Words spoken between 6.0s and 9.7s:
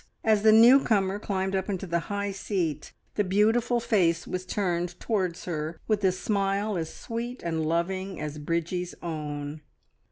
a smile as sweet and loving as Bridgie's own.